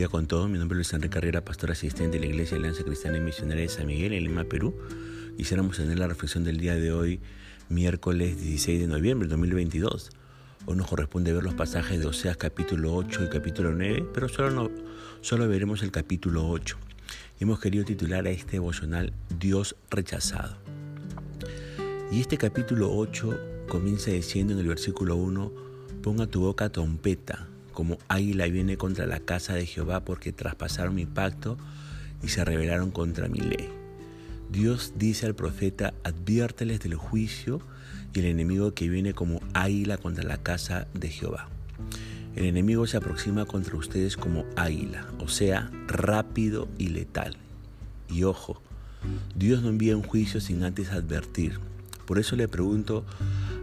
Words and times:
día 0.00 0.08
con 0.08 0.26
todos. 0.26 0.48
Mi 0.48 0.56
nombre 0.56 0.76
es 0.76 0.78
Luis 0.78 0.94
Enrique 0.94 1.12
Carrera, 1.12 1.44
pastor 1.44 1.72
asistente 1.72 2.18
de 2.18 2.20
la 2.20 2.32
Iglesia 2.32 2.56
Alianza 2.56 2.82
Cristiana 2.84 3.18
y 3.18 3.20
Misionera 3.20 3.60
de 3.60 3.68
San 3.68 3.86
Miguel 3.86 4.14
en 4.14 4.24
Lima, 4.24 4.44
Perú. 4.44 4.74
Quisiéramos 5.36 5.76
tener 5.76 5.98
la 5.98 6.06
reflexión 6.06 6.42
del 6.42 6.56
día 6.56 6.74
de 6.74 6.90
hoy, 6.90 7.20
miércoles 7.68 8.40
16 8.40 8.80
de 8.80 8.86
noviembre 8.86 9.28
de 9.28 9.32
2022. 9.32 10.08
Hoy 10.64 10.76
nos 10.76 10.86
corresponde 10.86 11.34
ver 11.34 11.42
los 11.42 11.52
pasajes 11.52 12.00
de 12.00 12.06
Oseas 12.06 12.38
capítulo 12.38 12.94
8 12.94 13.24
y 13.24 13.28
capítulo 13.28 13.72
9, 13.72 14.06
pero 14.14 14.30
solo, 14.30 14.50
no, 14.50 14.70
solo 15.20 15.46
veremos 15.46 15.82
el 15.82 15.90
capítulo 15.90 16.48
8. 16.48 16.78
Hemos 17.38 17.60
querido 17.60 17.84
titular 17.84 18.26
a 18.26 18.30
este 18.30 18.52
devocional 18.52 19.12
Dios 19.38 19.76
rechazado. 19.90 20.56
Y 22.10 22.20
este 22.20 22.38
capítulo 22.38 22.90
8 22.96 23.66
comienza 23.68 24.10
diciendo 24.12 24.54
en 24.54 24.60
el 24.60 24.68
versículo 24.68 25.16
1, 25.16 25.52
ponga 26.02 26.26
tu 26.26 26.40
boca 26.40 26.70
trompeta 26.70 27.50
como 27.80 27.96
águila 28.08 28.46
viene 28.46 28.76
contra 28.76 29.06
la 29.06 29.20
casa 29.20 29.54
de 29.54 29.64
Jehová 29.64 30.04
porque 30.04 30.32
traspasaron 30.32 30.94
mi 30.94 31.06
pacto 31.06 31.56
y 32.22 32.28
se 32.28 32.44
rebelaron 32.44 32.90
contra 32.90 33.26
mi 33.30 33.38
ley. 33.38 33.70
Dios 34.52 34.92
dice 34.96 35.24
al 35.24 35.34
profeta, 35.34 35.94
adviérteles 36.04 36.80
del 36.80 36.94
juicio 36.96 37.62
y 38.12 38.18
el 38.18 38.26
enemigo 38.26 38.74
que 38.74 38.90
viene 38.90 39.14
como 39.14 39.40
águila 39.54 39.96
contra 39.96 40.24
la 40.24 40.36
casa 40.36 40.88
de 40.92 41.08
Jehová. 41.08 41.48
El 42.36 42.44
enemigo 42.44 42.86
se 42.86 42.98
aproxima 42.98 43.46
contra 43.46 43.78
ustedes 43.78 44.18
como 44.18 44.44
águila, 44.56 45.06
o 45.18 45.28
sea, 45.28 45.70
rápido 45.86 46.68
y 46.76 46.88
letal. 46.88 47.38
Y 48.10 48.24
ojo, 48.24 48.60
Dios 49.34 49.62
no 49.62 49.70
envía 49.70 49.96
un 49.96 50.02
juicio 50.02 50.42
sin 50.42 50.64
antes 50.64 50.90
advertir. 50.90 51.58
Por 52.04 52.18
eso 52.18 52.36
le 52.36 52.46
pregunto 52.46 53.06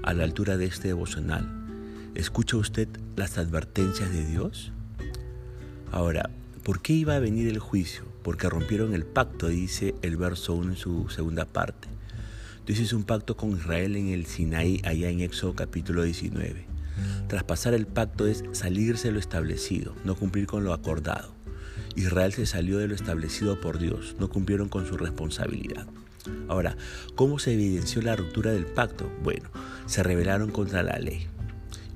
a 0.02 0.16
la 0.16 0.24
altura 0.24 0.58
de 0.58 0.66
este 0.66 0.88
devocional, 0.88 1.57
¿Escucha 2.18 2.58
usted 2.58 2.88
las 3.16 3.38
advertencias 3.38 4.12
de 4.12 4.26
Dios? 4.26 4.72
Ahora, 5.92 6.32
¿por 6.64 6.82
qué 6.82 6.94
iba 6.94 7.16
a 7.16 7.20
venir 7.20 7.48
el 7.48 7.60
juicio? 7.60 8.06
Porque 8.24 8.50
rompieron 8.50 8.96
el 8.96 9.06
pacto, 9.06 9.50
dice 9.50 9.94
el 10.02 10.18
verso 10.18 10.56
1 10.56 10.72
en 10.72 10.78
su 10.78 11.10
segunda 11.10 11.46
parte. 11.46 11.88
Dios 12.66 12.80
hizo 12.80 12.98
un 12.98 13.04
pacto 13.04 13.38
con 13.38 13.52
Israel 13.52 13.96
en 13.96 14.08
el 14.08 14.26
Sinaí, 14.26 14.82
allá 14.84 15.10
en 15.10 15.20
Éxodo 15.20 15.54
capítulo 15.54 16.02
19. 16.02 16.66
Traspasar 17.28 17.76
el 17.76 17.86
pacto 17.86 18.26
es 18.26 18.44
salirse 18.52 19.10
de 19.10 19.14
lo 19.14 19.20
establecido, 19.20 19.94
no 20.04 20.16
cumplir 20.16 20.48
con 20.48 20.64
lo 20.64 20.74
acordado. 20.74 21.36
Israel 21.96 22.34
se 22.34 22.48
salió 22.48 22.80
de 22.80 22.88
lo 22.88 22.96
establecido 22.96 23.62
por 23.62 23.78
Dios, 23.78 24.16
no 24.20 24.28
cumplieron 24.28 24.70
con 24.70 24.88
su 24.88 24.98
responsabilidad. 24.98 25.86
Ahora, 26.48 26.78
¿cómo 27.14 27.38
se 27.38 27.54
evidenció 27.54 28.02
la 28.02 28.16
ruptura 28.16 28.54
del 28.54 28.66
pacto? 28.66 29.08
Bueno, 29.22 29.52
se 29.86 30.02
rebelaron 30.02 30.50
contra 30.50 30.82
la 30.82 30.98
ley. 30.98 31.28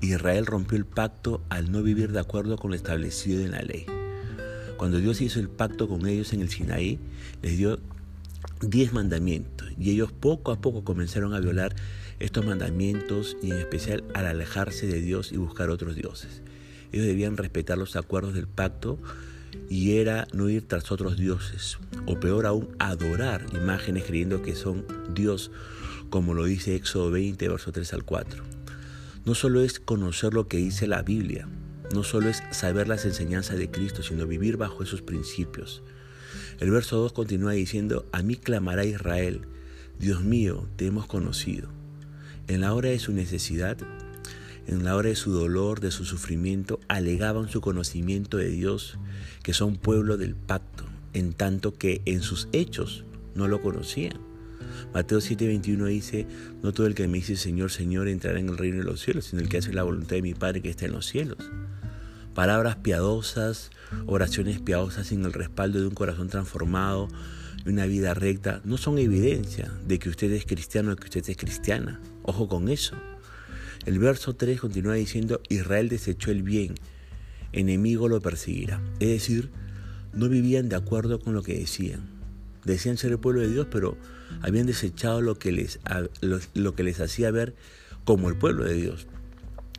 Israel 0.02 0.46
rompió 0.46 0.76
el 0.76 0.84
pacto 0.84 1.42
al 1.48 1.70
no 1.70 1.80
vivir 1.80 2.10
de 2.10 2.18
acuerdo 2.18 2.56
con 2.56 2.70
lo 2.72 2.76
establecido 2.76 3.40
en 3.40 3.52
la 3.52 3.62
ley. 3.62 3.86
Cuando 4.76 4.98
Dios 4.98 5.20
hizo 5.20 5.38
el 5.38 5.48
pacto 5.48 5.88
con 5.88 6.06
ellos 6.08 6.32
en 6.32 6.40
el 6.40 6.50
Sinaí, 6.50 6.98
les 7.40 7.56
dio 7.56 7.78
diez 8.60 8.92
mandamientos 8.92 9.70
y 9.78 9.90
ellos 9.90 10.10
poco 10.10 10.50
a 10.50 10.60
poco 10.60 10.82
comenzaron 10.82 11.34
a 11.34 11.40
violar 11.40 11.76
estos 12.18 12.44
mandamientos 12.44 13.36
y 13.42 13.52
en 13.52 13.58
especial 13.58 14.02
al 14.12 14.26
alejarse 14.26 14.88
de 14.88 15.00
Dios 15.00 15.30
y 15.30 15.36
buscar 15.36 15.70
otros 15.70 15.94
dioses. 15.94 16.42
Ellos 16.90 17.06
debían 17.06 17.36
respetar 17.36 17.78
los 17.78 17.94
acuerdos 17.94 18.34
del 18.34 18.48
pacto 18.48 18.98
y 19.70 19.98
era 19.98 20.26
no 20.32 20.48
ir 20.48 20.66
tras 20.66 20.90
otros 20.90 21.16
dioses, 21.16 21.78
o 22.06 22.18
peor 22.18 22.46
aún, 22.46 22.68
adorar 22.80 23.46
imágenes 23.54 24.04
creyendo 24.04 24.42
que 24.42 24.56
son 24.56 24.84
Dios, 25.14 25.52
como 26.10 26.34
lo 26.34 26.44
dice 26.44 26.74
Éxodo 26.74 27.12
20, 27.12 27.48
verso 27.48 27.70
3 27.70 27.92
al 27.94 28.04
4 28.04 28.61
no 29.24 29.34
solo 29.34 29.60
es 29.60 29.78
conocer 29.78 30.34
lo 30.34 30.48
que 30.48 30.56
dice 30.56 30.86
la 30.86 31.02
Biblia, 31.02 31.48
no 31.94 32.02
solo 32.02 32.28
es 32.28 32.42
saber 32.50 32.88
las 32.88 33.04
enseñanzas 33.04 33.58
de 33.58 33.70
Cristo, 33.70 34.02
sino 34.02 34.26
vivir 34.26 34.56
bajo 34.56 34.82
esos 34.82 35.02
principios. 35.02 35.82
El 36.58 36.70
verso 36.70 36.96
2 36.96 37.12
continúa 37.12 37.52
diciendo, 37.52 38.06
a 38.12 38.22
mí 38.22 38.36
clamará 38.36 38.84
Israel, 38.84 39.42
Dios 39.98 40.22
mío, 40.22 40.68
te 40.76 40.86
hemos 40.86 41.06
conocido. 41.06 41.68
En 42.48 42.62
la 42.62 42.74
hora 42.74 42.88
de 42.88 42.98
su 42.98 43.12
necesidad, 43.12 43.76
en 44.66 44.84
la 44.84 44.96
hora 44.96 45.10
de 45.10 45.16
su 45.16 45.32
dolor, 45.32 45.80
de 45.80 45.90
su 45.90 46.04
sufrimiento, 46.04 46.80
alegaban 46.88 47.48
su 47.48 47.60
conocimiento 47.60 48.38
de 48.38 48.48
Dios, 48.48 48.98
que 49.42 49.52
son 49.52 49.76
pueblo 49.76 50.16
del 50.16 50.34
pacto, 50.34 50.84
en 51.12 51.32
tanto 51.32 51.74
que 51.74 52.02
en 52.06 52.22
sus 52.22 52.48
hechos 52.52 53.04
no 53.34 53.46
lo 53.46 53.62
conocían. 53.62 54.31
Mateo 54.92 55.18
7:21 55.18 55.86
dice, 55.86 56.26
no 56.62 56.72
todo 56.72 56.86
el 56.86 56.94
que 56.94 57.06
me 57.08 57.18
dice 57.18 57.36
Señor, 57.36 57.70
Señor 57.70 58.08
entrará 58.08 58.38
en 58.38 58.48
el 58.48 58.58
reino 58.58 58.78
de 58.78 58.84
los 58.84 59.00
cielos, 59.00 59.26
sino 59.26 59.42
el 59.42 59.48
que 59.48 59.58
hace 59.58 59.72
la 59.72 59.82
voluntad 59.82 60.16
de 60.16 60.22
mi 60.22 60.34
Padre 60.34 60.62
que 60.62 60.70
está 60.70 60.86
en 60.86 60.92
los 60.92 61.06
cielos. 61.06 61.38
Palabras 62.34 62.76
piadosas, 62.76 63.70
oraciones 64.06 64.60
piadosas 64.60 65.08
sin 65.08 65.24
el 65.24 65.32
respaldo 65.32 65.80
de 65.80 65.86
un 65.86 65.94
corazón 65.94 66.28
transformado 66.28 67.08
y 67.64 67.68
una 67.68 67.86
vida 67.86 68.14
recta 68.14 68.60
no 68.64 68.78
son 68.78 68.98
evidencia 68.98 69.70
de 69.86 69.98
que 69.98 70.08
usted 70.08 70.32
es 70.32 70.46
cristiano 70.46 70.92
o 70.92 70.96
que 70.96 71.04
usted 71.04 71.28
es 71.28 71.36
cristiana. 71.36 72.00
Ojo 72.22 72.48
con 72.48 72.68
eso. 72.68 72.96
El 73.84 73.98
verso 73.98 74.34
3 74.34 74.60
continúa 74.60 74.94
diciendo, 74.94 75.40
Israel 75.48 75.88
desechó 75.88 76.30
el 76.30 76.42
bien, 76.42 76.74
enemigo 77.52 78.08
lo 78.08 78.20
perseguirá. 78.20 78.80
Es 79.00 79.08
decir, 79.08 79.50
no 80.14 80.28
vivían 80.28 80.68
de 80.68 80.76
acuerdo 80.76 81.18
con 81.20 81.34
lo 81.34 81.42
que 81.42 81.58
decían. 81.58 82.00
Decían 82.64 82.96
ser 82.96 83.12
el 83.12 83.18
pueblo 83.18 83.40
de 83.40 83.50
Dios, 83.50 83.66
pero 83.70 83.96
habían 84.40 84.66
desechado 84.66 85.20
lo 85.20 85.38
que 85.38 85.52
les, 85.52 85.80
lo, 86.54 86.74
que 86.74 86.82
les 86.82 87.00
hacía 87.00 87.30
ver 87.30 87.54
como 88.04 88.28
el 88.28 88.36
pueblo 88.36 88.64
de 88.64 88.74
Dios. 88.74 89.06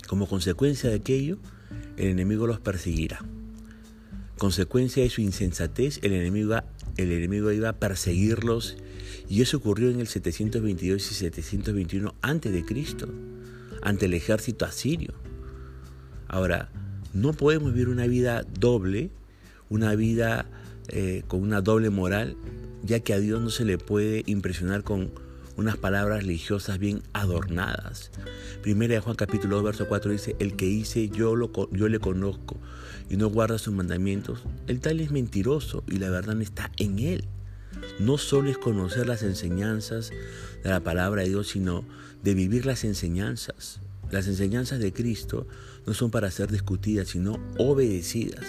Como 0.07 0.27
consecuencia 0.27 0.89
de 0.89 0.97
aquello, 0.97 1.37
el 1.97 2.07
enemigo 2.07 2.47
los 2.47 2.59
perseguirá. 2.59 3.23
Consecuencia 4.37 5.03
de 5.03 5.09
su 5.09 5.21
insensatez, 5.21 5.99
el 6.03 6.13
enemigo, 6.13 6.55
el 6.97 7.11
enemigo 7.11 7.51
iba 7.51 7.69
a 7.69 7.79
perseguirlos 7.79 8.77
y 9.29 9.41
eso 9.41 9.57
ocurrió 9.57 9.89
en 9.89 9.99
el 9.99 10.07
722 10.07 11.11
y 11.11 11.15
721 11.15 12.15
antes 12.21 12.51
de 12.51 12.65
Cristo, 12.65 13.07
ante 13.81 14.05
el 14.05 14.13
ejército 14.13 14.65
asirio. 14.65 15.13
Ahora, 16.27 16.69
no 17.13 17.33
podemos 17.33 17.73
vivir 17.73 17.89
una 17.89 18.07
vida 18.07 18.43
doble, 18.59 19.11
una 19.69 19.95
vida 19.95 20.45
eh, 20.89 21.23
con 21.27 21.41
una 21.41 21.61
doble 21.61 21.89
moral 21.89 22.35
ya 22.83 22.99
que 22.99 23.13
a 23.13 23.19
Dios 23.19 23.41
no 23.41 23.49
se 23.49 23.65
le 23.65 23.77
puede 23.77 24.23
impresionar 24.25 24.83
con 24.83 25.11
unas 25.55 25.77
palabras 25.77 26.23
religiosas 26.23 26.79
bien 26.79 27.01
adornadas. 27.13 28.11
Primera 28.61 28.95
de 28.95 28.99
Juan 28.99 29.15
capítulo 29.15 29.57
2, 29.57 29.65
verso 29.65 29.87
4 29.87 30.11
dice, 30.11 30.35
el 30.39 30.55
que 30.55 30.65
dice 30.65 31.09
yo, 31.09 31.35
lo, 31.35 31.51
yo 31.71 31.87
le 31.87 31.99
conozco 31.99 32.57
y 33.09 33.17
no 33.17 33.29
guarda 33.29 33.57
sus 33.57 33.73
mandamientos, 33.73 34.43
el 34.67 34.79
tal 34.79 34.99
es 34.99 35.11
mentiroso 35.11 35.83
y 35.87 35.97
la 35.97 36.09
verdad 36.09 36.35
no 36.35 36.41
está 36.41 36.71
en 36.77 36.99
él. 36.99 37.25
No 37.99 38.17
solo 38.17 38.49
es 38.49 38.57
conocer 38.57 39.07
las 39.07 39.23
enseñanzas 39.23 40.11
de 40.63 40.69
la 40.69 40.81
palabra 40.81 41.21
de 41.21 41.29
Dios, 41.29 41.49
sino 41.49 41.83
de 42.23 42.33
vivir 42.33 42.65
las 42.65 42.83
enseñanzas. 42.83 43.79
Las 44.11 44.27
enseñanzas 44.27 44.79
de 44.79 44.93
Cristo 44.93 45.47
no 45.85 45.93
son 45.93 46.11
para 46.11 46.31
ser 46.31 46.51
discutidas, 46.51 47.09
sino 47.09 47.39
obedecidas. 47.57 48.45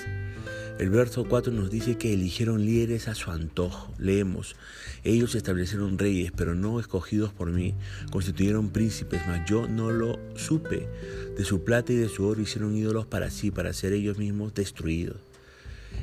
El 0.77 0.91
verso 0.91 1.25
4 1.25 1.53
nos 1.53 1.71
dice 1.71 1.97
que 1.97 2.13
eligieron 2.13 2.67
líderes 2.67 3.07
a 3.07 3.15
su 3.15 3.31
antojo. 3.31 3.95
Leemos, 3.97 4.57
ellos 5.05 5.37
establecieron 5.37 5.99
reyes, 5.99 6.33
pero 6.37 6.57
no 6.57 6.81
escogidos 6.81 7.33
por 7.33 7.53
mí, 7.53 7.77
constituyeron 8.11 8.71
príncipes, 8.71 9.23
mas 9.29 9.49
yo 9.49 9.69
no 9.69 9.93
lo 9.93 10.19
supe. 10.35 10.89
De 11.37 11.45
su 11.45 11.63
plata 11.63 11.93
y 11.93 11.97
de 11.97 12.09
su 12.09 12.27
oro 12.27 12.41
hicieron 12.41 12.77
ídolos 12.77 13.07
para 13.07 13.31
sí, 13.31 13.53
para 13.53 13.73
ser 13.73 13.93
ellos 13.93 14.19
mismos 14.19 14.53
destruidos. 14.53 15.19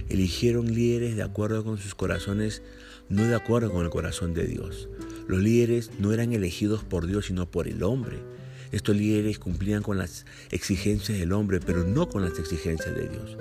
Eligieron 0.08 0.74
líderes 0.74 1.18
de 1.18 1.24
acuerdo 1.24 1.66
con 1.66 1.78
sus 1.78 1.94
corazones, 1.94 2.62
no 3.10 3.28
de 3.28 3.36
acuerdo 3.36 3.74
con 3.74 3.84
el 3.84 3.92
corazón 3.92 4.34
de 4.34 4.48
Dios. 4.48 4.88
Los 5.28 5.42
líderes 5.42 5.92
no 6.00 6.14
eran 6.14 6.32
elegidos 6.32 6.86
por 6.86 7.08
Dios, 7.08 7.26
sino 7.26 7.46
por 7.46 7.68
el 7.68 7.84
hombre. 7.84 8.20
Estos 8.72 8.96
líderes 8.96 9.38
cumplían 9.38 9.84
con 9.84 9.98
las 9.98 10.26
exigencias 10.50 11.20
del 11.20 11.34
hombre, 11.34 11.60
pero 11.60 11.84
no 11.84 12.08
con 12.08 12.22
las 12.22 12.40
exigencias 12.40 12.96
de 12.96 13.10
Dios. 13.10 13.38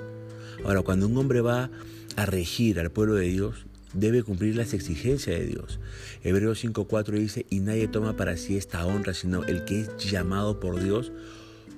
Ahora, 0.65 0.83
cuando 0.83 1.07
un 1.07 1.17
hombre 1.17 1.41
va 1.41 1.71
a 2.17 2.27
regir 2.27 2.79
al 2.81 2.91
pueblo 2.91 3.15
de 3.15 3.29
Dios, 3.29 3.67
debe 3.93 4.23
cumplir 4.23 4.57
las 4.57 4.75
exigencias 4.75 5.39
de 5.39 5.47
Dios. 5.47 5.81
Hebreos 6.23 6.65
5.4 6.65 7.19
dice, 7.19 7.47
y 7.51 7.61
nadie 7.61 7.89
toma 7.89 8.17
para 8.17 8.37
sí 8.37 8.57
esta 8.57 8.85
honra, 8.87 9.15
sino 9.15 9.45
el 9.45 9.65
que 9.65 9.81
es 9.81 9.97
llamado 9.99 10.61
por 10.61 10.83
Dios, 10.83 11.12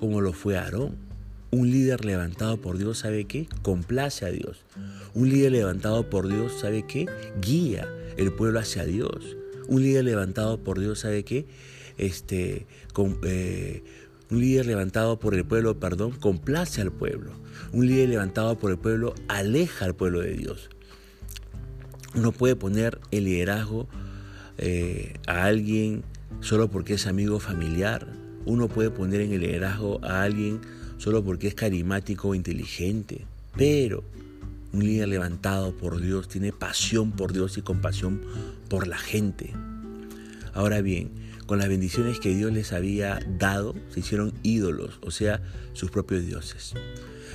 como 0.01 0.21
lo 0.21 0.33
fue 0.33 0.57
Aarón. 0.57 0.97
Un 1.51 1.71
líder 1.71 2.05
levantado 2.05 2.61
por 2.61 2.79
Dios, 2.79 2.99
¿sabe 2.99 3.27
qué? 3.27 3.47
Complace 3.63 4.25
a 4.25 4.31
Dios. 4.31 4.65
Un 5.15 5.29
líder 5.29 5.53
levantado 5.53 6.09
por 6.09 6.29
Dios, 6.29 6.61
¿sabe 6.61 6.87
qué? 6.87 7.07
Guía 7.43 7.87
el 8.17 8.33
pueblo 8.33 8.59
hacia 8.59 8.85
Dios. 8.85 9.37
Un 9.69 9.83
líder 9.83 10.05
levantado 10.05 10.63
por 10.63 10.81
Dios, 10.81 11.01
¿sabe 11.01 11.25
qué? 11.25 11.47
Este, 11.99 12.67
eh, 13.25 13.83
un 14.33 14.41
líder 14.41 14.65
levantado 14.65 15.19
por 15.19 15.35
el 15.35 15.45
pueblo, 15.45 15.79
perdón, 15.79 16.13
complace 16.13 16.81
al 16.81 16.91
pueblo. 16.91 17.33
Un 17.73 17.87
líder 17.87 18.09
levantado 18.09 18.59
por 18.59 18.71
el 18.71 18.79
pueblo 18.79 19.15
aleja 19.29 19.85
al 19.85 19.95
pueblo 19.95 20.21
de 20.21 20.33
Dios. 20.33 20.71
Uno 22.15 22.33
puede 22.33 22.57
poner 22.57 22.99
el 23.11 23.25
liderazgo 23.25 23.89
eh, 24.57 25.15
a 25.27 25.45
alguien 25.45 26.03
solo 26.41 26.71
porque 26.71 26.95
es 26.95 27.07
amigo 27.07 27.41
familiar. 27.41 28.07
Uno 28.47 28.69
puede 28.69 28.91
poner 28.91 29.21
en 29.21 29.33
el 29.33 29.41
liderazgo 29.41 30.03
a 30.03 30.23
alguien 30.23 30.63
solo 30.97 31.23
porque 31.23 31.49
es 31.49 31.55
carismático 31.55 32.29
o 32.29 32.35
inteligente. 32.35 33.27
Pero 33.55 34.03
un 34.73 34.83
líder 34.83 35.09
levantado 35.09 35.77
por 35.77 36.01
Dios, 36.01 36.29
tiene 36.29 36.53
pasión 36.53 37.13
por 37.13 37.35
Dios 37.35 37.59
y 37.59 37.63
compasión 37.63 38.23
por 38.71 38.87
la 38.87 38.97
gente. 38.97 39.53
Ahora 40.55 40.81
bien, 40.81 41.22
con 41.47 41.59
las 41.59 41.69
bendiciones 41.69 42.21
que 42.21 42.35
Dios 42.35 42.53
les 42.53 42.73
había 42.73 43.21
dado, 43.39 43.75
se 43.91 44.01
hicieron 44.01 44.33
ídolos, 44.43 44.99
o 45.03 45.11
sea, 45.11 45.43
sus 45.73 45.91
propios 45.91 46.25
dioses. 46.25 46.75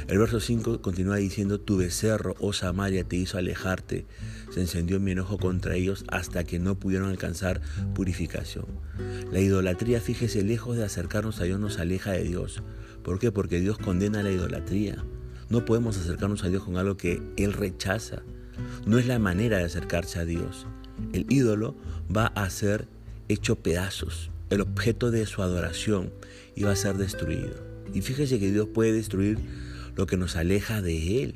El 0.08 0.20
verso 0.20 0.40
5 0.40 0.82
continúa 0.82 1.18
diciendo, 1.18 1.60
tu 1.60 1.78
becerro, 1.78 2.36
oh 2.40 2.54
Samaria, 2.54 3.04
te 3.04 3.18
hizo 3.18 3.38
alejarte. 3.38 4.06
Se 4.52 4.62
encendió 4.62 5.00
mi 5.00 5.12
enojo 5.12 5.38
contra 5.38 5.76
ellos 5.76 6.06
hasta 6.08 6.44
que 6.46 6.60
no 6.60 6.80
pudieron 6.80 7.10
alcanzar 7.10 7.62
purificación. 7.94 8.66
La 9.32 9.42
idolatría, 9.42 10.00
fíjese, 10.00 10.44
lejos 10.44 10.78
de 10.78 10.86
acercarnos 10.86 11.42
a 11.42 11.44
Dios, 11.44 11.60
nos 11.60 11.80
aleja 11.80 12.12
de 12.12 12.24
Dios. 12.24 12.64
¿Por 13.04 13.20
qué? 13.20 13.32
Porque 13.32 13.60
Dios 13.60 13.78
condena 13.78 14.24
la 14.24 14.32
idolatría. 14.32 15.04
No 15.50 15.66
podemos 15.66 15.98
acercarnos 15.98 16.44
a 16.44 16.50
Dios 16.50 16.64
con 16.64 16.78
algo 16.78 16.96
que 16.96 17.22
Él 17.36 17.54
rechaza. 17.54 18.22
No 18.86 19.00
es 19.00 19.08
la 19.08 19.20
manera 19.20 19.58
de 19.58 19.66
acercarse 19.66 20.20
a 20.20 20.26
Dios. 20.26 20.68
El 21.12 21.26
ídolo 21.30 21.76
va 22.16 22.28
a 22.28 22.50
ser 22.50 22.88
hecho 23.30 23.56
pedazos, 23.56 24.32
el 24.50 24.62
objeto 24.62 25.12
de 25.12 25.26
su 25.26 25.42
adoración, 25.42 26.12
va 26.64 26.72
a 26.72 26.76
ser 26.76 26.96
destruido. 26.98 27.54
Y 27.94 28.02
fíjese 28.02 28.40
que 28.40 28.52
Dios 28.52 28.68
puede 28.74 28.94
destruir 28.94 29.38
lo 29.96 30.06
que 30.06 30.18
nos 30.18 30.36
aleja 30.36 30.82
de 30.82 31.24
Él. 31.24 31.36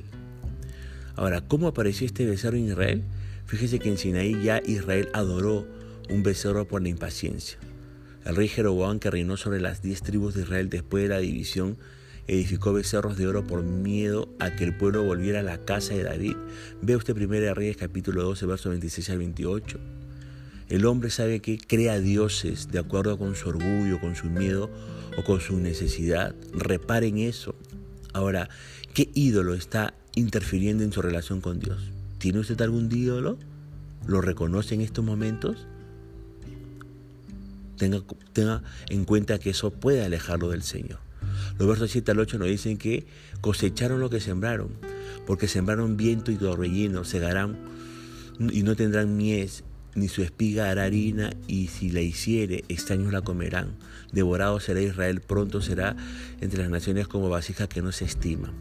Ahora, 1.15 1.41
¿cómo 1.41 1.67
apareció 1.67 2.05
este 2.05 2.25
becerro 2.25 2.57
en 2.57 2.65
Israel? 2.65 3.03
Fíjese 3.45 3.79
que 3.79 3.89
en 3.89 3.97
Sinaí 3.97 4.41
ya 4.43 4.61
Israel 4.65 5.09
adoró 5.13 5.67
un 6.09 6.23
becerro 6.23 6.67
por 6.67 6.81
la 6.81 6.89
impaciencia. 6.89 7.57
El 8.25 8.35
rey 8.35 8.47
Jeroboam, 8.47 8.99
que 8.99 9.11
reinó 9.11 9.35
sobre 9.35 9.59
las 9.59 9.81
diez 9.81 10.01
tribus 10.03 10.35
de 10.35 10.43
Israel 10.43 10.69
después 10.69 11.03
de 11.03 11.09
la 11.09 11.19
división, 11.19 11.77
edificó 12.27 12.71
becerros 12.71 13.17
de 13.17 13.27
oro 13.27 13.45
por 13.45 13.63
miedo 13.63 14.29
a 14.39 14.55
que 14.55 14.63
el 14.63 14.77
pueblo 14.77 15.03
volviera 15.03 15.39
a 15.39 15.43
la 15.43 15.65
casa 15.65 15.93
de 15.93 16.03
David. 16.03 16.35
Ve 16.81 16.95
usted 16.95 17.15
1 17.17 17.53
Reyes 17.55 17.77
capítulo 17.77 18.23
12, 18.23 18.45
versos 18.45 18.69
26 18.69 19.09
al 19.09 19.17
28. 19.17 20.00
El 20.71 20.85
hombre 20.85 21.09
sabe 21.09 21.41
que 21.41 21.57
crea 21.57 21.99
dioses 21.99 22.69
de 22.71 22.79
acuerdo 22.79 23.17
con 23.17 23.35
su 23.35 23.49
orgullo, 23.49 23.99
con 23.99 24.15
su 24.15 24.27
miedo 24.27 24.69
o 25.17 25.23
con 25.25 25.41
su 25.41 25.57
necesidad. 25.57 26.33
Reparen 26.53 27.17
eso. 27.17 27.55
Ahora, 28.13 28.47
¿qué 28.93 29.09
ídolo 29.13 29.53
está 29.53 29.93
interfiriendo 30.15 30.85
en 30.85 30.93
su 30.93 31.01
relación 31.01 31.41
con 31.41 31.59
Dios? 31.59 31.91
¿Tiene 32.19 32.39
usted 32.39 32.61
algún 32.61 32.89
ídolo? 32.89 33.37
¿Lo 34.07 34.21
reconoce 34.21 34.73
en 34.73 34.79
estos 34.79 35.03
momentos? 35.03 35.67
Tenga, 37.75 38.63
en 38.87 39.03
cuenta 39.03 39.39
que 39.39 39.49
eso 39.49 39.71
puede 39.71 40.05
alejarlo 40.05 40.51
del 40.51 40.63
Señor. 40.63 40.99
Los 41.59 41.67
versos 41.67 41.91
7 41.91 42.11
al 42.11 42.19
8 42.19 42.37
nos 42.37 42.47
dicen 42.47 42.77
que 42.77 43.05
cosecharon 43.41 43.99
lo 43.99 44.09
que 44.09 44.21
sembraron, 44.21 44.69
porque 45.27 45.49
sembraron 45.49 45.97
viento 45.97 46.31
y 46.31 46.37
torbellino, 46.37 47.03
segarán 47.03 47.57
y 48.39 48.63
no 48.63 48.77
tendrán 48.77 49.17
mies, 49.17 49.65
ni 49.95 50.07
su 50.07 50.21
espiga 50.21 50.69
hará 50.69 50.83
harina, 50.83 51.31
y 51.47 51.67
si 51.67 51.89
la 51.89 52.01
hiciere, 52.01 52.63
extraños 52.69 53.11
la 53.11 53.21
comerán. 53.21 53.75
Devorado 54.11 54.59
será 54.59 54.81
Israel, 54.81 55.21
pronto 55.21 55.61
será 55.61 55.95
entre 56.39 56.61
las 56.61 56.69
naciones 56.69 57.07
como 57.07 57.29
vasija 57.29 57.67
que 57.67 57.81
no 57.81 57.91
se 57.91 58.05
estima. 58.05 58.53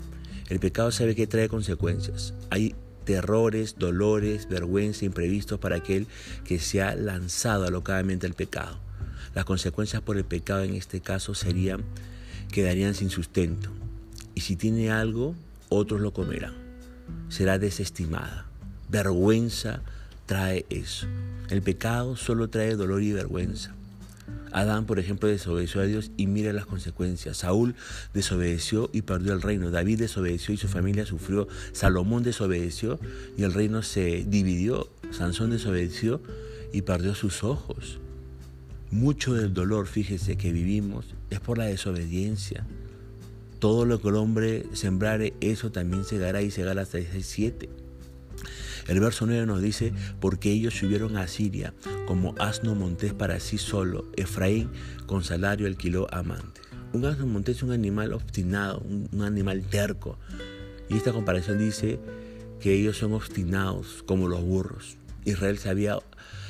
El 0.49 0.59
pecado 0.59 0.91
sabe 0.91 1.15
que 1.15 1.27
trae 1.27 1.49
consecuencias. 1.49 2.35
Hay 2.51 2.75
terrores, 3.05 3.77
dolores, 3.79 4.49
vergüenza 4.49 5.05
imprevistos 5.05 5.59
para 5.59 5.77
aquel 5.77 6.07
que 6.45 6.59
se 6.59 6.83
ha 6.83 6.95
lanzado 6.95 7.67
alocadamente 7.67 8.27
al 8.27 8.35
pecado. 8.35 8.79
Las 9.35 9.45
consecuencias 9.45 10.03
por 10.03 10.17
el 10.17 10.25
pecado 10.25 10.65
en 10.65 10.75
este 10.75 11.01
caso 11.01 11.35
serían, 11.35 11.85
quedarían 12.51 12.95
sin 12.95 13.11
sustento. 13.11 13.71
Y 14.35 14.41
si 14.41 14.57
tiene 14.57 14.91
algo, 14.91 15.35
otros 15.69 16.01
lo 16.01 16.13
comerán. 16.13 16.55
Será 17.29 17.59
desestimada. 17.59 18.47
Vergüenza, 18.89 19.83
trae 20.31 20.65
eso. 20.71 21.09
El 21.49 21.61
pecado 21.61 22.15
solo 22.15 22.49
trae 22.49 22.77
dolor 22.77 23.03
y 23.03 23.11
vergüenza. 23.11 23.75
Adán, 24.53 24.87
por 24.87 25.01
ejemplo, 25.01 25.29
desobedeció 25.29 25.81
a 25.81 25.87
Dios 25.87 26.13
y 26.17 26.29
mira 26.29 26.53
las 26.53 26.67
consecuencias. 26.67 27.39
Saúl 27.39 27.75
desobedeció 28.15 28.91
y 28.93 29.03
perdió 29.03 29.33
el 29.33 29.43
reino. 29.43 29.73
David 29.73 29.99
desobedeció 29.99 30.55
y 30.55 30.57
su 30.57 30.69
familia 30.69 31.05
sufrió. 31.05 31.49
Salomón 31.73 32.23
desobedeció 32.23 33.01
y 33.37 33.43
el 33.43 33.53
reino 33.53 33.83
se 33.83 34.25
dividió. 34.25 34.89
Sansón 35.11 35.51
desobedeció 35.51 36.23
y 36.73 36.83
perdió 36.83 37.17
sus 37.17 37.43
ojos. 37.43 37.99
Mucho 38.93 39.35
del 39.35 39.53
dolor, 39.53 39.89
fíjese, 39.89 40.37
que 40.37 40.53
vivimos 40.53 41.07
es 41.31 41.41
por 41.41 41.59
la 41.59 41.65
desobediencia. 41.65 42.65
Todo 43.59 43.85
lo 43.85 44.01
que 44.01 44.11
el 44.11 44.15
hombre 44.15 44.67
sembrare, 44.75 45.35
eso 45.41 45.73
también 45.73 46.05
segará 46.05 46.41
y 46.41 46.53
segará 46.53 46.83
hasta 46.83 46.99
ese 46.99 47.25
siete. 47.25 47.69
El 48.89 49.01
verso 49.01 49.27
9 49.27 49.47
nos 49.47 49.63
dice, 49.63 49.93
porque 50.21 50.51
ellos 50.51 50.75
subieron 50.75 51.17
a 51.17 51.29
Siria 51.29 51.75
como 52.07 52.35
asno 52.39 52.75
montés 52.75 53.13
para 53.13 53.41
sí 53.41 53.59
solo, 53.59 54.07
Efraín 54.17 54.71
con 55.07 55.25
salario 55.25 55.67
alquiló 55.67 56.07
amantes. 56.13 56.65
Un 56.93 57.05
asno 57.05 57.27
montés 57.27 57.59
es 57.59 57.63
un 57.63 57.71
animal 57.71 58.13
obstinado, 58.13 58.81
un, 58.81 59.23
animal 59.23 59.63
terco. 59.63 60.19
Y 60.89 60.97
esta 60.97 61.13
comparación 61.13 61.59
dice 61.59 62.01
que 62.59 62.75
ellos 62.75 62.97
son 62.97 63.13
obstinados 63.13 64.03
como 64.07 64.29
los 64.29 64.43
burros. 64.43 64.97
Israel 65.25 65.59
se 65.59 65.69
había, 65.69 65.99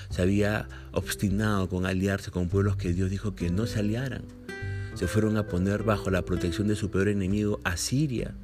se 0.09 0.23
había 0.23 0.67
obstinado 0.93 1.69
con 1.69 1.85
aliarse 1.85 2.31
con 2.31 2.49
pueblos 2.49 2.77
que 2.77 2.95
Dios 2.95 3.11
dijo 3.11 3.35
que 3.35 3.51
no 3.51 3.67
se 3.67 3.81
aliaran. 3.81 4.25
Se 4.95 5.07
fueron 5.07 5.37
a 5.37 5.47
poner 5.47 5.83
bajo 5.83 6.11
la 6.11 6.25
protección 6.25 6.69
de 6.69 6.77
su 6.77 6.91
peor 6.91 7.09
enemigo, 7.09 7.61
Asiria. 7.65 8.35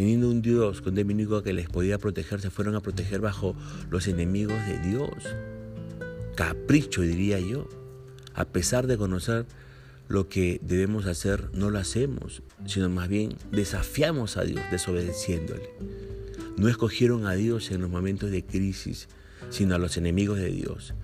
Teniendo 0.00 0.30
un 0.30 0.40
Dios 0.40 0.80
con 0.80 0.96
enemigo 0.96 1.42
que 1.42 1.52
les 1.52 1.68
podía 1.68 1.98
proteger, 1.98 2.40
se 2.40 2.48
fueron 2.48 2.74
a 2.74 2.80
proteger 2.80 3.20
bajo 3.20 3.54
los 3.90 4.08
enemigos 4.08 4.56
de 4.66 4.78
Dios. 4.78 5.10
Capricho, 6.36 7.02
diría 7.02 7.38
yo. 7.38 7.68
A 8.32 8.46
pesar 8.46 8.86
de 8.86 8.96
conocer 8.96 9.44
lo 10.08 10.26
que 10.26 10.58
debemos 10.62 11.04
hacer, 11.04 11.50
no 11.52 11.68
lo 11.68 11.78
hacemos, 11.78 12.42
sino 12.64 12.88
más 12.88 13.10
bien 13.10 13.34
desafiamos 13.52 14.38
a 14.38 14.44
Dios 14.44 14.62
desobedeciéndole. 14.70 15.68
No 16.56 16.68
escogieron 16.68 17.26
a 17.26 17.34
Dios 17.34 17.70
en 17.70 17.82
los 17.82 17.90
momentos 17.90 18.30
de 18.30 18.42
crisis, 18.42 19.06
sino 19.50 19.74
a 19.74 19.78
los 19.78 19.98
enemigos 19.98 20.38
de 20.38 20.50
Dios. 20.50 20.94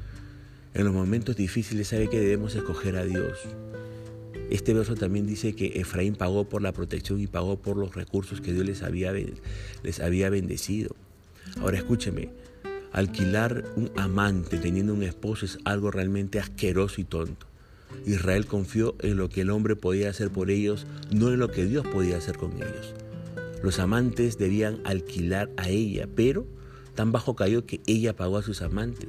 En 0.72 0.86
los 0.86 0.94
momentos 0.94 1.36
difíciles 1.36 1.88
sabe 1.88 2.08
que 2.08 2.18
debemos 2.18 2.54
escoger 2.54 2.96
a 2.96 3.04
Dios. 3.04 3.40
Este 4.50 4.74
verso 4.74 4.94
también 4.94 5.26
dice 5.26 5.54
que 5.54 5.80
Efraín 5.80 6.14
pagó 6.14 6.48
por 6.48 6.62
la 6.62 6.72
protección 6.72 7.20
y 7.20 7.26
pagó 7.26 7.56
por 7.56 7.76
los 7.76 7.94
recursos 7.94 8.40
que 8.40 8.52
Dios 8.52 8.64
les 8.64 8.82
había, 8.82 9.12
les 9.82 10.00
había 10.00 10.30
bendecido. 10.30 10.94
Ahora 11.60 11.78
escúcheme, 11.78 12.30
alquilar 12.92 13.64
un 13.76 13.90
amante 13.96 14.58
teniendo 14.58 14.94
un 14.94 15.02
esposo 15.02 15.46
es 15.46 15.58
algo 15.64 15.90
realmente 15.90 16.38
asqueroso 16.38 17.00
y 17.00 17.04
tonto. 17.04 17.46
Israel 18.06 18.46
confió 18.46 18.94
en 19.00 19.16
lo 19.16 19.28
que 19.28 19.40
el 19.40 19.50
hombre 19.50 19.74
podía 19.74 20.10
hacer 20.10 20.30
por 20.30 20.50
ellos, 20.50 20.86
no 21.10 21.32
en 21.32 21.38
lo 21.38 21.50
que 21.50 21.64
Dios 21.64 21.86
podía 21.86 22.18
hacer 22.18 22.36
con 22.36 22.52
ellos. 22.54 22.94
Los 23.62 23.78
amantes 23.80 24.38
debían 24.38 24.80
alquilar 24.84 25.50
a 25.56 25.68
ella, 25.68 26.08
pero 26.14 26.46
tan 26.94 27.10
bajo 27.10 27.34
cayó 27.34 27.66
que 27.66 27.80
ella 27.86 28.14
pagó 28.14 28.38
a 28.38 28.42
sus 28.42 28.62
amantes. 28.62 29.08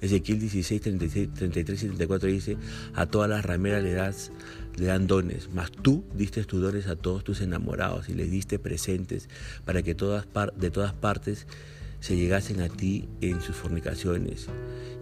Ezequiel 0.00 0.40
16, 0.40 0.80
33 0.80 1.82
y 1.82 1.86
34 1.86 2.28
dice, 2.28 2.56
a 2.94 3.06
todas 3.06 3.28
las 3.28 3.44
rameras 3.44 3.82
le, 3.82 3.92
das, 3.92 4.32
le 4.76 4.86
dan 4.86 5.06
dones, 5.06 5.50
mas 5.54 5.70
tú 5.70 6.04
diste 6.14 6.44
tus 6.44 6.60
dones 6.60 6.86
a 6.86 6.96
todos 6.96 7.24
tus 7.24 7.40
enamorados 7.40 8.08
y 8.08 8.14
les 8.14 8.30
diste 8.30 8.58
presentes 8.58 9.28
para 9.64 9.82
que 9.82 9.94
todas 9.94 10.26
de 10.56 10.70
todas 10.70 10.92
partes 10.94 11.46
se 12.00 12.16
llegasen 12.16 12.60
a 12.60 12.68
ti 12.68 13.08
en 13.20 13.40
sus 13.40 13.54
fornicaciones. 13.54 14.48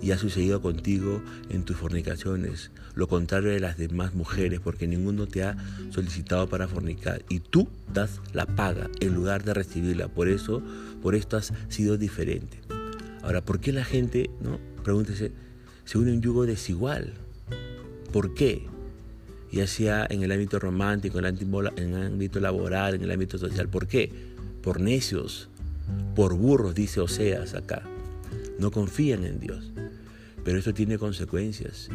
Y 0.01 0.11
ha 0.11 0.19
sucedido 0.19 0.61
contigo 0.61 1.23
en 1.49 1.65
tus 1.65 1.77
fornicaciones, 1.77 2.71
lo 2.95 3.09
contrario 3.09 3.51
de 3.51 3.61
las 3.61 3.79
demás 3.79 4.15
mujeres, 4.15 4.61
porque 4.61 4.87
ninguno 4.87 5.27
te 5.27 5.43
ha 5.43 5.57
solicitado 5.91 6.49
para 6.49 6.69
fornicar. 6.69 7.25
Y 7.29 7.41
tú 7.41 7.69
das 7.93 8.21
la 8.33 8.47
paga 8.47 8.91
en 9.01 9.15
lugar 9.15 9.45
de 9.45 9.55
recibirla. 9.55 10.09
Por 10.09 10.29
eso, 10.29 10.63
por 11.03 11.15
esto 11.15 11.37
has 11.37 11.53
sido 11.69 11.97
diferente. 11.97 12.61
Ahora, 13.23 13.45
¿por 13.45 13.61
qué 13.61 13.73
la 13.73 13.85
gente, 13.85 14.31
no? 14.41 14.59
Pregúntese, 14.89 15.33
se 15.85 15.99
une 15.99 16.13
un 16.13 16.23
yugo 16.23 16.47
desigual. 16.47 17.13
¿Por 18.11 18.33
qué? 18.33 18.65
Ya 19.53 19.67
sea 19.67 20.07
en 20.09 20.23
el 20.23 20.33
ámbito 20.33 20.59
romántico, 20.59 21.19
en 21.19 21.27
el 21.27 22.07
ámbito 22.07 22.41
laboral, 22.41 22.95
en 22.95 23.03
el 23.03 23.11
ámbito 23.11 23.37
social. 23.37 23.69
¿Por 23.69 23.87
qué? 23.87 24.11
Por 24.63 24.81
necios, 24.81 25.51
por 26.17 26.33
burros, 26.33 26.75
dice 26.75 27.01
Oseas 27.01 27.53
acá. 27.53 27.83
No 28.59 28.71
confían 28.71 29.25
en 29.25 29.41
Dios. 29.41 29.73
Pero 30.43 30.57
esto 30.57 30.73
tiene 30.73 30.97
consecuencias. 30.97 31.91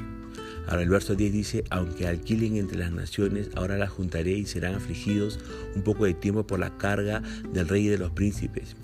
Ahora 0.67 0.83
el 0.83 0.89
verso 0.89 1.15
10 1.15 1.33
dice, 1.33 1.63
aunque 1.71 2.05
alquilen 2.05 2.57
entre 2.57 2.77
las 2.77 2.91
naciones, 2.91 3.49
ahora 3.55 3.75
las 3.79 3.89
juntaré 3.89 4.33
y 4.33 4.45
serán 4.45 4.75
afligidos 4.75 5.39
un 5.75 5.81
poco 5.81 6.05
de 6.05 6.13
tiempo 6.13 6.45
por 6.45 6.59
la 6.59 6.77
carga 6.77 7.23
del 7.51 7.67
rey 7.67 7.87
y 7.87 7.89
de 7.89 7.97
los 7.97 8.11
príncipes. 8.11 8.75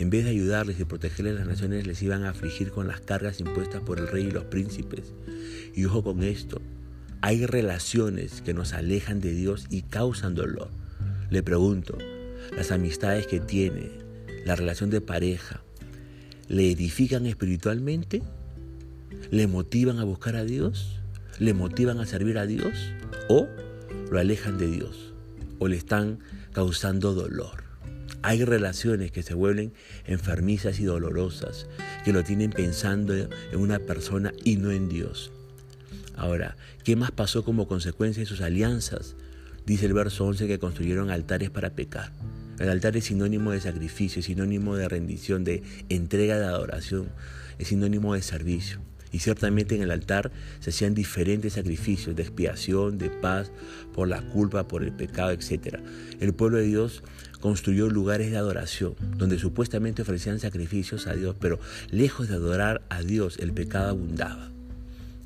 En 0.00 0.08
vez 0.08 0.24
de 0.24 0.30
ayudarles 0.30 0.80
y 0.80 0.86
protegerles 0.86 1.34
las 1.34 1.46
naciones, 1.46 1.86
les 1.86 2.00
iban 2.00 2.24
a 2.24 2.30
afligir 2.30 2.70
con 2.70 2.88
las 2.88 3.02
cargas 3.02 3.38
impuestas 3.38 3.82
por 3.82 3.98
el 3.98 4.08
rey 4.08 4.28
y 4.28 4.30
los 4.30 4.44
príncipes. 4.44 5.12
Y 5.74 5.84
ojo 5.84 6.02
con 6.02 6.22
esto, 6.22 6.62
hay 7.20 7.44
relaciones 7.44 8.40
que 8.40 8.54
nos 8.54 8.72
alejan 8.72 9.20
de 9.20 9.34
Dios 9.34 9.66
y 9.68 9.82
causan 9.82 10.34
dolor. 10.34 10.70
Le 11.28 11.42
pregunto, 11.42 11.98
las 12.56 12.70
amistades 12.70 13.26
que 13.26 13.40
tiene, 13.40 13.90
la 14.46 14.56
relación 14.56 14.88
de 14.88 15.02
pareja, 15.02 15.60
le 16.48 16.70
edifican 16.70 17.26
espiritualmente, 17.26 18.22
le 19.30 19.46
motivan 19.48 19.98
a 19.98 20.04
buscar 20.04 20.34
a 20.34 20.44
Dios, 20.44 20.98
le 21.38 21.52
motivan 21.52 22.00
a 22.00 22.06
servir 22.06 22.38
a 22.38 22.46
Dios 22.46 22.72
o 23.28 23.48
lo 24.10 24.18
alejan 24.18 24.56
de 24.56 24.68
Dios 24.68 25.12
o 25.58 25.68
le 25.68 25.76
están 25.76 26.20
causando 26.54 27.12
dolor. 27.12 27.69
Hay 28.22 28.44
relaciones 28.44 29.12
que 29.12 29.22
se 29.22 29.34
vuelven 29.34 29.72
enfermizas 30.04 30.78
y 30.78 30.84
dolorosas, 30.84 31.66
que 32.04 32.12
lo 32.12 32.22
tienen 32.22 32.50
pensando 32.50 33.14
en 33.14 33.28
una 33.54 33.78
persona 33.78 34.32
y 34.44 34.56
no 34.56 34.70
en 34.70 34.88
Dios. 34.88 35.32
Ahora, 36.16 36.56
¿qué 36.84 36.96
más 36.96 37.10
pasó 37.12 37.44
como 37.44 37.66
consecuencia 37.66 38.22
de 38.22 38.26
sus 38.26 38.42
alianzas? 38.42 39.16
Dice 39.64 39.86
el 39.86 39.94
verso 39.94 40.26
11 40.26 40.46
que 40.48 40.58
construyeron 40.58 41.10
altares 41.10 41.48
para 41.48 41.70
pecar. 41.70 42.12
El 42.58 42.68
altar 42.68 42.94
es 42.98 43.04
sinónimo 43.04 43.52
de 43.52 43.60
sacrificio, 43.60 44.20
es 44.20 44.26
sinónimo 44.26 44.76
de 44.76 44.86
rendición, 44.86 45.44
de 45.44 45.62
entrega 45.88 46.38
de 46.38 46.44
adoración, 46.44 47.08
es 47.58 47.68
sinónimo 47.68 48.12
de 48.12 48.20
servicio. 48.20 48.82
Y 49.12 49.18
ciertamente 49.18 49.74
en 49.74 49.82
el 49.82 49.90
altar 49.90 50.30
se 50.60 50.70
hacían 50.70 50.94
diferentes 50.94 51.54
sacrificios 51.54 52.14
de 52.14 52.22
expiación, 52.22 52.98
de 52.98 53.10
paz, 53.10 53.50
por 53.94 54.08
la 54.08 54.22
culpa, 54.22 54.68
por 54.68 54.84
el 54.84 54.92
pecado, 54.92 55.30
etc. 55.30 55.78
El 56.20 56.32
pueblo 56.32 56.58
de 56.58 56.64
Dios 56.64 57.02
construyó 57.40 57.88
lugares 57.88 58.30
de 58.30 58.36
adoración, 58.36 58.94
donde 59.16 59.38
supuestamente 59.38 60.02
ofrecían 60.02 60.38
sacrificios 60.38 61.06
a 61.06 61.14
Dios, 61.14 61.34
pero 61.40 61.58
lejos 61.90 62.28
de 62.28 62.34
adorar 62.34 62.82
a 62.88 63.02
Dios, 63.02 63.38
el 63.38 63.52
pecado 63.52 63.90
abundaba. 63.90 64.50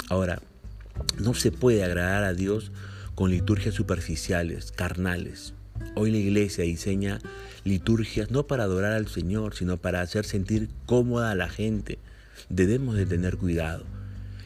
Ahora, 0.09 0.41
no 1.19 1.35
se 1.35 1.51
puede 1.51 1.85
agradar 1.85 2.25
a 2.25 2.35
Dios 2.35 2.73
con 3.15 3.31
liturgias 3.31 3.75
superficiales, 3.75 4.73
carnales. 4.73 5.55
Hoy 5.95 6.11
la 6.11 6.19
iglesia 6.19 6.65
diseña 6.65 7.21
liturgias 7.65 8.31
no 8.31 8.47
para 8.47 8.65
adorar 8.65 8.93
al 8.93 9.09
Señor, 9.09 9.55
sino 9.55 9.77
para 9.77 10.01
hacer 10.01 10.25
sentir 10.25 10.69
cómoda 10.87 11.31
a 11.31 11.35
la 11.35 11.49
gente. 11.49 11.99
Debemos 12.49 12.97
de 12.97 13.07
tener 13.07 13.37
cuidado. 13.37 13.85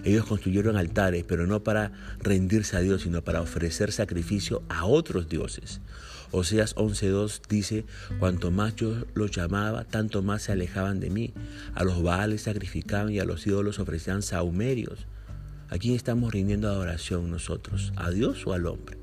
Ellos 0.05 0.27
construyeron 0.27 0.77
altares, 0.77 1.25
pero 1.27 1.47
no 1.47 1.65
para 1.65 1.93
rendirse 2.21 2.77
a 2.77 2.81
Dios, 2.81 3.03
sino 3.03 3.23
para 3.23 3.41
ofrecer 3.41 3.93
sacrificio 3.93 4.63
a 4.69 4.87
otros 4.87 5.29
dioses. 5.29 5.81
Oseas 6.31 6.77
11.2 6.77 7.41
dice, 7.49 7.87
cuanto 8.19 8.51
más 8.51 8.77
yo 8.77 8.95
los 9.15 9.31
llamaba, 9.31 9.85
tanto 9.85 10.23
más 10.23 10.43
se 10.43 10.53
alejaban 10.53 11.01
de 11.01 11.11
mí. 11.11 11.33
A 11.75 11.85
los 11.85 12.03
baales 12.03 12.43
sacrificaban 12.43 13.13
y 13.13 13.19
a 13.19 13.25
los 13.25 13.47
ídolos 13.47 13.79
ofrecían 13.79 14.23
saumerios. 14.23 15.07
¿A 15.71 15.79
quién 15.79 15.95
estamos 15.95 16.33
rindiendo 16.33 16.69
adoración 16.69 17.31
nosotros? 17.31 17.93
¿A 17.97 18.11
Dios 18.11 18.47
o 18.47 18.53
al 18.53 18.67
hombre? 18.67 18.98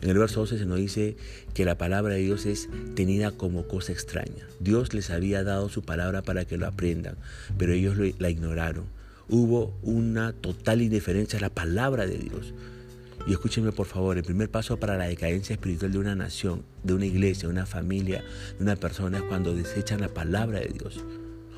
En 0.00 0.10
el 0.10 0.18
verso 0.18 0.40
12 0.40 0.58
se 0.58 0.66
nos 0.66 0.78
dice 0.78 1.16
que 1.54 1.64
la 1.64 1.76
palabra 1.76 2.14
de 2.14 2.20
Dios 2.20 2.46
es 2.46 2.68
tenida 2.94 3.32
como 3.32 3.66
cosa 3.66 3.92
extraña. 3.92 4.46
Dios 4.60 4.94
les 4.94 5.10
había 5.10 5.42
dado 5.42 5.68
su 5.68 5.82
palabra 5.82 6.22
para 6.22 6.44
que 6.44 6.56
lo 6.56 6.66
aprendan, 6.66 7.16
pero 7.56 7.72
ellos 7.72 7.96
la 8.18 8.30
ignoraron. 8.30 8.86
Hubo 9.28 9.76
una 9.82 10.32
total 10.32 10.82
indiferencia 10.82 11.38
a 11.38 11.42
la 11.42 11.50
palabra 11.50 12.06
de 12.06 12.16
Dios. 12.16 12.54
Y 13.26 13.32
escúchenme 13.32 13.72
por 13.72 13.86
favor, 13.86 14.16
el 14.16 14.22
primer 14.22 14.48
paso 14.50 14.78
para 14.78 14.96
la 14.96 15.08
decadencia 15.08 15.54
espiritual 15.54 15.90
de 15.92 15.98
una 15.98 16.14
nación, 16.14 16.62
de 16.84 16.94
una 16.94 17.06
iglesia, 17.06 17.48
de 17.48 17.52
una 17.52 17.66
familia, 17.66 18.22
de 18.56 18.62
una 18.62 18.76
persona 18.76 19.18
es 19.18 19.24
cuando 19.24 19.54
desechan 19.54 20.00
la 20.00 20.08
palabra 20.08 20.60
de 20.60 20.68
Dios. 20.68 21.04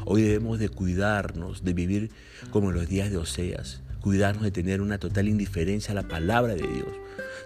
Hoy 0.06 0.22
debemos 0.22 0.58
de 0.58 0.70
cuidarnos, 0.70 1.62
de 1.62 1.74
vivir 1.74 2.10
como 2.50 2.70
en 2.70 2.76
los 2.76 2.88
días 2.88 3.10
de 3.10 3.18
Oseas, 3.18 3.82
cuidarnos 4.00 4.42
de 4.42 4.50
tener 4.50 4.80
una 4.80 4.98
total 4.98 5.28
indiferencia 5.28 5.92
a 5.92 5.94
la 5.94 6.08
palabra 6.08 6.54
de 6.54 6.66
Dios. 6.66 6.88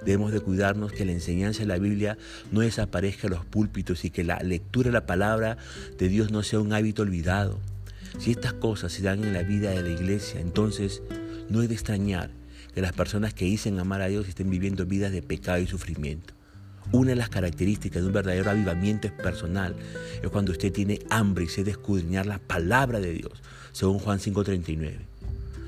Debemos 0.04 0.32
de 0.32 0.40
cuidarnos 0.40 0.92
que 0.92 1.04
la 1.04 1.12
enseñanza 1.12 1.60
de 1.60 1.66
la 1.66 1.78
Biblia 1.78 2.18
no 2.52 2.60
desaparezca 2.60 3.26
en 3.26 3.34
los 3.34 3.44
púlpitos 3.44 4.04
y 4.04 4.10
que 4.10 4.24
la 4.24 4.38
lectura 4.40 4.88
de 4.88 4.92
la 4.92 5.06
palabra 5.06 5.56
de 5.98 6.08
Dios 6.08 6.30
no 6.30 6.42
sea 6.42 6.60
un 6.60 6.72
hábito 6.72 7.02
olvidado. 7.02 7.58
Si 8.18 8.30
estas 8.30 8.52
cosas 8.52 8.92
se 8.92 9.02
dan 9.02 9.24
en 9.24 9.32
la 9.32 9.42
vida 9.42 9.70
de 9.70 9.82
la 9.82 9.88
iglesia, 9.88 10.40
entonces 10.40 11.02
no 11.48 11.62
es 11.62 11.68
de 11.68 11.74
extrañar 11.74 12.30
que 12.74 12.82
las 12.82 12.92
personas 12.92 13.34
que 13.34 13.44
dicen 13.44 13.78
amar 13.78 14.02
a 14.02 14.08
Dios 14.08 14.28
estén 14.28 14.50
viviendo 14.50 14.86
vidas 14.86 15.12
de 15.12 15.22
pecado 15.22 15.58
y 15.58 15.66
sufrimiento. 15.66 16.34
Una 16.92 17.10
de 17.10 17.16
las 17.16 17.28
características 17.28 18.02
de 18.02 18.08
un 18.08 18.12
verdadero 18.12 18.50
avivamiento 18.50 19.06
es 19.06 19.12
personal. 19.12 19.74
Es 20.22 20.28
cuando 20.30 20.52
usted 20.52 20.72
tiene 20.72 21.00
hambre 21.08 21.44
y 21.44 21.48
se 21.48 21.64
de 21.64 21.76
la 22.24 22.38
palabra 22.38 23.00
de 23.00 23.12
Dios, 23.12 23.42
según 23.72 23.98
Juan 23.98 24.18
5:39. 24.18 25.13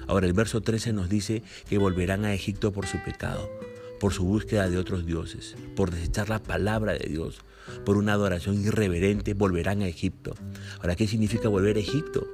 Ahora 0.07 0.27
el 0.27 0.33
verso 0.33 0.61
13 0.61 0.93
nos 0.93 1.09
dice 1.09 1.43
que 1.69 1.79
volverán 1.79 2.25
a 2.25 2.35
Egipto 2.35 2.73
por 2.73 2.87
su 2.87 2.99
pecado, 3.05 3.51
por 3.99 4.13
su 4.13 4.25
búsqueda 4.25 4.69
de 4.69 4.79
otros 4.79 5.07
dioses, 5.07 5.57
por 5.75 5.91
desechar 5.91 6.29
la 6.29 6.43
palabra 6.43 6.93
de 6.93 7.09
Dios, 7.09 7.41
por 7.85 7.97
una 7.97 8.13
adoración 8.13 8.63
irreverente, 8.63 9.35
volverán 9.35 9.83
a 9.83 9.89
Egipto. 9.89 10.35
Ahora, 10.81 10.95
¿qué 10.95 11.07
significa 11.07 11.49
volver 11.49 11.77
a 11.77 11.81
Egipto? 11.81 12.27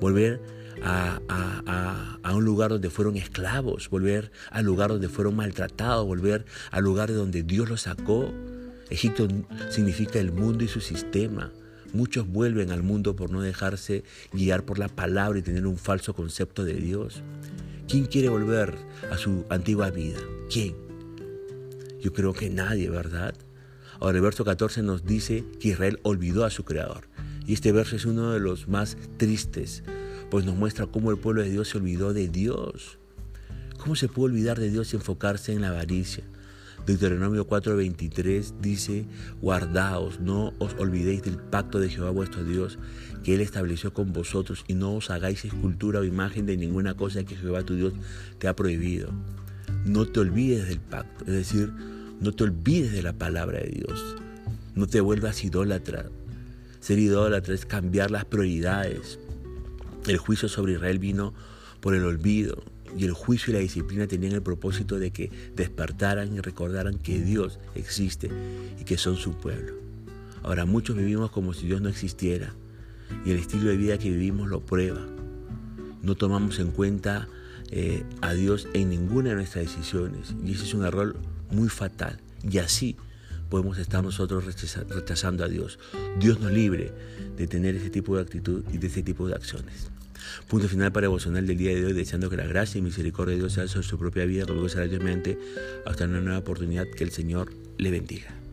Volver 0.00 0.40
a, 0.82 1.20
a, 2.22 2.34
un 2.34 2.44
lugar 2.44 2.70
donde 2.70 2.90
fueron 2.90 3.16
esclavos, 3.16 3.88
volver 3.90 4.30
al 4.50 4.64
lugar 4.64 4.90
donde 4.90 5.08
fueron 5.08 5.34
maltratados, 5.34 6.06
volver 6.06 6.44
al 6.70 6.84
lugar 6.84 7.08
de 7.08 7.16
donde 7.16 7.42
Dios 7.42 7.68
los 7.68 7.82
sacó. 7.82 8.32
Egipto 8.90 9.26
significa 9.70 10.18
el 10.18 10.32
mundo 10.32 10.64
y 10.64 10.68
su 10.68 10.80
sistema. 10.80 11.50
Muchos 11.92 12.28
vuelven 12.28 12.70
al 12.70 12.82
mundo 12.82 13.16
por 13.16 13.30
no 13.30 13.40
dejarse 13.40 14.04
guiar 14.32 14.64
por 14.64 14.78
la 14.78 14.88
palabra 14.88 15.38
y 15.38 15.42
tener 15.42 15.66
un 15.66 15.78
falso 15.78 16.14
concepto 16.14 16.64
de 16.64 16.74
Dios. 16.74 17.22
¿Quién 17.88 18.04
quiere 18.04 18.28
volver 18.28 18.74
a 19.10 19.16
su 19.16 19.46
antigua 19.48 19.90
vida? 19.90 20.18
¿Quién? 20.50 20.76
Yo 22.00 22.12
creo 22.12 22.34
que 22.34 22.50
nadie, 22.50 22.90
¿verdad? 22.90 23.34
Ahora 24.00 24.18
el 24.18 24.22
verso 24.22 24.44
14 24.44 24.82
nos 24.82 25.04
dice 25.04 25.44
que 25.58 25.68
Israel 25.68 25.98
olvidó 26.02 26.44
a 26.44 26.50
su 26.50 26.64
Creador. 26.64 27.08
Y 27.46 27.54
este 27.54 27.72
verso 27.72 27.96
es 27.96 28.04
uno 28.04 28.32
de 28.32 28.40
los 28.40 28.68
más 28.68 28.98
tristes, 29.16 29.82
pues 30.30 30.44
nos 30.44 30.54
muestra 30.54 30.86
cómo 30.86 31.10
el 31.10 31.16
pueblo 31.18 31.42
de 31.42 31.50
Dios 31.50 31.68
se 31.68 31.78
olvidó 31.78 32.12
de 32.12 32.28
Dios. 32.28 32.98
¿Cómo 33.78 33.96
se 33.96 34.08
puede 34.08 34.32
olvidar 34.32 34.60
de 34.60 34.70
Dios 34.70 34.92
y 34.92 34.96
enfocarse 34.96 35.52
en 35.52 35.62
la 35.62 35.70
avaricia? 35.70 36.24
Deuteronomio 36.88 37.46
4:23 37.46 38.54
dice, 38.62 39.04
guardaos, 39.42 40.20
no 40.20 40.54
os 40.58 40.74
olvidéis 40.78 41.22
del 41.22 41.36
pacto 41.36 41.80
de 41.80 41.90
Jehová 41.90 42.08
vuestro 42.08 42.44
Dios, 42.44 42.78
que 43.22 43.34
Él 43.34 43.42
estableció 43.42 43.92
con 43.92 44.14
vosotros, 44.14 44.64
y 44.68 44.72
no 44.72 44.94
os 44.94 45.10
hagáis 45.10 45.44
escultura 45.44 46.00
o 46.00 46.04
imagen 46.04 46.46
de 46.46 46.56
ninguna 46.56 46.94
cosa 46.94 47.24
que 47.24 47.36
Jehová 47.36 47.62
tu 47.62 47.76
Dios 47.76 47.92
te 48.38 48.48
ha 48.48 48.56
prohibido. 48.56 49.10
No 49.84 50.06
te 50.06 50.20
olvides 50.20 50.66
del 50.66 50.80
pacto, 50.80 51.26
es 51.26 51.32
decir, 51.32 51.74
no 52.22 52.32
te 52.32 52.44
olvides 52.44 52.92
de 52.92 53.02
la 53.02 53.12
palabra 53.12 53.58
de 53.60 53.68
Dios. 53.68 54.16
No 54.74 54.86
te 54.86 55.02
vuelvas 55.02 55.44
idólatra. 55.44 56.06
Ser 56.80 56.98
idólatra 56.98 57.54
es 57.54 57.66
cambiar 57.66 58.10
las 58.10 58.24
prioridades. 58.24 59.18
El 60.06 60.16
juicio 60.16 60.48
sobre 60.48 60.72
Israel 60.72 60.98
vino 60.98 61.34
por 61.80 61.94
el 61.94 62.04
olvido, 62.04 62.64
y 62.96 63.04
el 63.04 63.12
juicio 63.12 63.50
y 63.50 63.54
la 63.54 63.60
disciplina 63.60 64.06
tenían 64.06 64.32
el 64.32 64.42
propósito 64.42 64.98
de 64.98 65.10
que 65.10 65.30
despertaran 65.54 66.34
y 66.34 66.40
recordaran 66.40 66.98
que 66.98 67.20
Dios 67.20 67.58
existe 67.74 68.30
y 68.80 68.84
que 68.84 68.96
son 68.96 69.16
su 69.16 69.34
pueblo. 69.34 69.74
Ahora 70.42 70.64
muchos 70.64 70.96
vivimos 70.96 71.30
como 71.30 71.52
si 71.52 71.66
Dios 71.66 71.80
no 71.80 71.88
existiera 71.88 72.54
y 73.24 73.30
el 73.30 73.38
estilo 73.38 73.68
de 73.70 73.76
vida 73.76 73.98
que 73.98 74.10
vivimos 74.10 74.48
lo 74.48 74.64
prueba. 74.64 75.04
No 76.02 76.14
tomamos 76.14 76.58
en 76.58 76.70
cuenta 76.70 77.28
eh, 77.70 78.04
a 78.20 78.34
Dios 78.34 78.68
en 78.72 78.90
ninguna 78.90 79.30
de 79.30 79.36
nuestras 79.36 79.66
decisiones 79.66 80.34
y 80.44 80.52
ese 80.52 80.64
es 80.64 80.74
un 80.74 80.84
error 80.84 81.16
muy 81.50 81.68
fatal 81.68 82.20
y 82.48 82.58
así 82.58 82.96
podemos 83.48 83.78
estar 83.78 84.02
nosotros 84.04 84.44
rechazando 84.44 85.44
a 85.44 85.48
Dios. 85.48 85.78
Dios 86.20 86.40
nos 86.40 86.52
libre 86.52 86.92
de 87.36 87.46
tener 87.46 87.74
ese 87.76 87.90
tipo 87.90 88.16
de 88.16 88.22
actitud 88.22 88.64
y 88.72 88.78
de 88.78 88.86
ese 88.86 89.02
tipo 89.02 89.26
de 89.26 89.34
acciones. 89.34 89.90
Punto 90.48 90.68
final 90.68 90.92
para 90.92 91.06
devocional 91.06 91.46
del 91.46 91.56
día 91.56 91.74
de 91.74 91.84
hoy, 91.84 91.92
deseando 91.92 92.30
que 92.30 92.36
la 92.36 92.46
gracia 92.46 92.78
y 92.78 92.82
misericordia 92.82 93.34
de 93.34 93.40
Dios 93.40 93.52
sea 93.52 93.68
sobre 93.68 93.86
su 93.86 93.98
propia 93.98 94.24
vida, 94.24 94.44
será 94.68 94.86
Dios 94.86 95.02
mediante 95.02 95.38
hasta 95.86 96.04
una 96.04 96.20
nueva 96.20 96.38
oportunidad 96.38 96.86
que 96.86 97.04
el 97.04 97.10
Señor 97.10 97.52
le 97.76 97.90
bendiga. 97.90 98.47